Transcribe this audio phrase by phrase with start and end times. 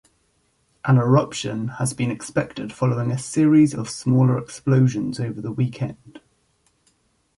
[0.83, 6.19] An eruption had been expected following a series of smaller explosions over the weekend.